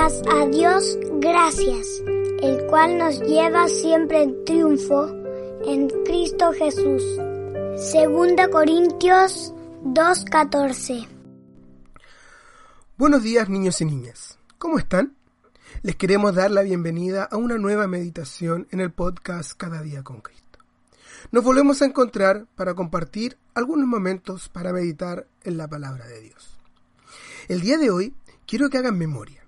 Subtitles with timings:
[0.00, 2.02] a Dios gracias,
[2.40, 5.08] el cual nos lleva siempre en triunfo
[5.66, 7.02] en Cristo Jesús.
[7.76, 9.52] Segunda Corintios
[9.84, 11.06] 2.14
[12.96, 14.38] Buenos días niños y niñas.
[14.56, 15.16] ¿Cómo están?
[15.82, 20.22] Les queremos dar la bienvenida a una nueva meditación en el podcast Cada día con
[20.22, 20.60] Cristo.
[21.30, 26.58] Nos volvemos a encontrar para compartir algunos momentos para meditar en la palabra de Dios.
[27.48, 28.14] El día de hoy
[28.46, 29.40] quiero que hagan memoria.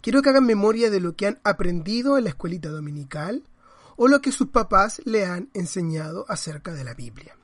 [0.00, 3.44] Quiero que hagan memoria de lo que han aprendido en la escuelita dominical
[3.96, 7.36] o lo que sus papás le han enseñado acerca de la Biblia.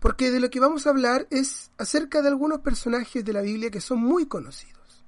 [0.00, 3.70] Porque de lo que vamos a hablar es acerca de algunos personajes de la Biblia
[3.70, 5.04] que son muy conocidos.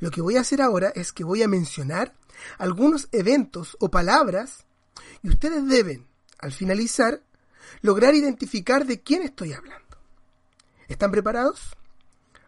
[0.00, 2.12] Lo que voy a hacer ahora es que voy a mencionar
[2.58, 4.66] algunos eventos o palabras
[5.22, 6.08] y ustedes deben,
[6.40, 7.22] al finalizar,
[7.82, 9.96] lograr identificar de quién estoy hablando.
[10.88, 11.76] ¿Están preparados?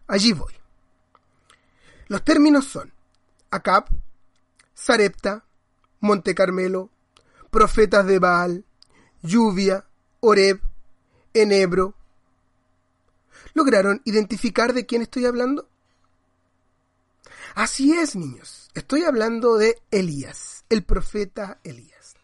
[0.09, 0.53] Allí voy.
[2.09, 2.93] Los términos son
[3.55, 3.85] Acab,
[4.75, 5.45] Sarepta,
[6.01, 6.91] Monte Carmelo,
[7.53, 8.65] profetas de Baal,
[9.23, 9.87] lluvia,
[10.19, 10.61] Oreb,
[11.33, 11.95] Enebro.
[13.53, 15.69] ¿Lograron identificar de quién estoy hablando?
[17.55, 18.71] Así es, niños.
[18.75, 22.17] Estoy hablando de Elías, el profeta Elías.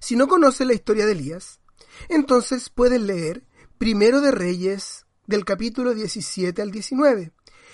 [0.00, 1.60] Si no conocen la historia de Elías,
[2.08, 3.44] entonces pueden leer
[3.78, 7.30] Primero de Reyes del capítulo 17 al 19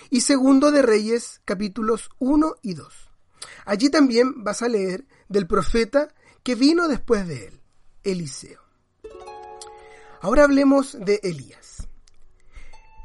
[0.09, 3.11] y Segundo de Reyes capítulos 1 y 2.
[3.67, 7.61] Allí también vas a leer del profeta que vino después de él,
[8.03, 8.61] Eliseo.
[10.21, 11.89] Ahora hablemos de Elías.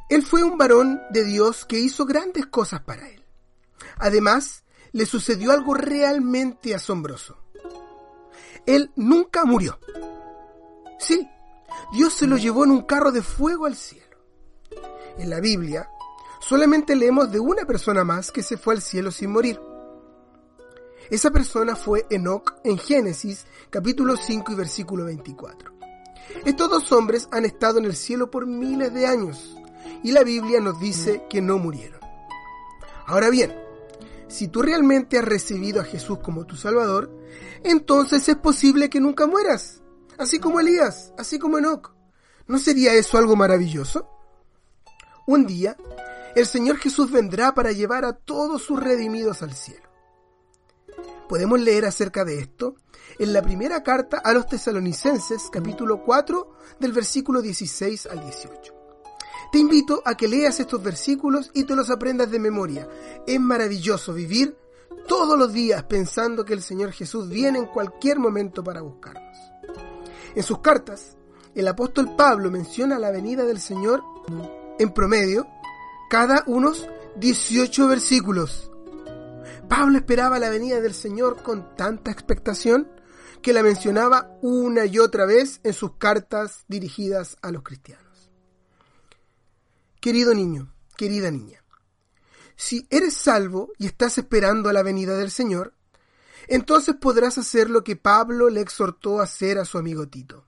[0.09, 3.23] Él fue un varón de Dios que hizo grandes cosas para él.
[3.97, 7.37] Además, le sucedió algo realmente asombroso.
[8.65, 9.79] Él nunca murió.
[10.99, 11.27] Sí,
[11.93, 14.17] Dios se lo llevó en un carro de fuego al cielo.
[15.17, 15.89] En la Biblia,
[16.47, 19.59] solamente leemos de una persona más que se fue al cielo sin morir.
[21.09, 25.71] Esa persona fue Enoch en Génesis capítulo 5 y versículo 24.
[26.45, 29.57] Estos dos hombres han estado en el cielo por miles de años
[30.03, 31.99] y la Biblia nos dice que no murieron.
[33.07, 33.55] Ahora bien,
[34.27, 37.11] si tú realmente has recibido a Jesús como tu Salvador,
[37.63, 39.81] entonces es posible que nunca mueras,
[40.17, 41.91] así como Elías, así como Enoch.
[42.47, 44.09] ¿No sería eso algo maravilloso?
[45.27, 45.75] Un día,
[46.35, 49.89] el Señor Jesús vendrá para llevar a todos sus redimidos al cielo.
[51.29, 52.75] Podemos leer acerca de esto
[53.17, 58.73] en la primera carta a los tesalonicenses, capítulo 4, del versículo 16 al 18.
[59.51, 62.87] Te invito a que leas estos versículos y te los aprendas de memoria.
[63.25, 64.57] Es maravilloso vivir
[65.07, 69.37] todos los días pensando que el Señor Jesús viene en cualquier momento para buscarnos.
[70.35, 71.15] En sus cartas,
[71.53, 74.03] el apóstol Pablo menciona la venida del Señor
[74.77, 75.47] en promedio
[76.09, 78.71] cada unos 18 versículos.
[79.67, 82.87] Pablo esperaba la venida del Señor con tanta expectación
[83.41, 88.31] que la mencionaba una y otra vez en sus cartas dirigidas a los cristianos.
[89.99, 91.63] Querido niño, querida niña,
[92.55, 95.73] si eres salvo y estás esperando a la venida del Señor,
[96.47, 100.45] entonces podrás hacer lo que Pablo le exhortó a hacer a su amigo Tito.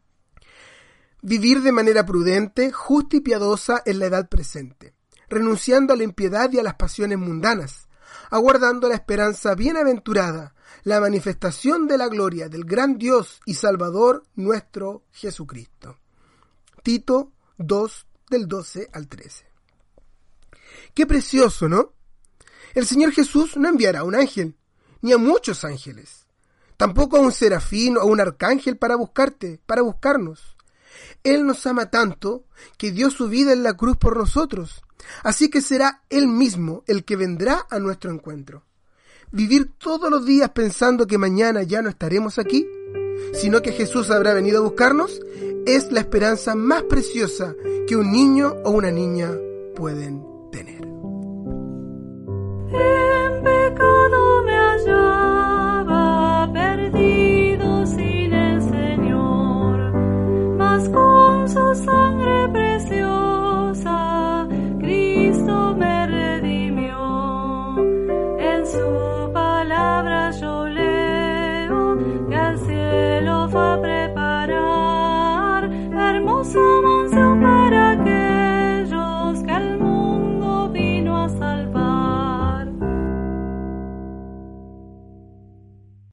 [1.21, 4.93] Vivir de manera prudente, justa y piadosa en la edad presente,
[5.29, 7.87] renunciando a la impiedad y a las pasiones mundanas,
[8.29, 15.03] aguardando la esperanza bienaventurada, la manifestación de la gloria del gran Dios y Salvador nuestro
[15.11, 15.97] Jesucristo.
[16.83, 19.45] Tito 2 del 12 al 13.
[20.93, 21.93] Qué precioso, ¿no?
[22.73, 24.55] El Señor Jesús no enviará a un ángel,
[25.01, 26.27] ni a muchos ángeles,
[26.75, 30.56] tampoco a un serafín o a un arcángel para buscarte, para buscarnos.
[31.23, 32.45] Él nos ama tanto
[32.77, 34.83] que dio su vida en la cruz por nosotros
[35.23, 38.63] Así que será Él mismo el que vendrá a nuestro encuentro.
[39.31, 42.67] Vivir todos los días pensando que mañana ya no estaremos aquí,
[43.33, 45.19] sino que Jesús habrá venido a buscarnos,
[45.65, 47.53] es la esperanza más preciosa
[47.87, 49.31] que un niño o una niña
[49.75, 50.87] pueden tener.
[68.77, 69.06] Fue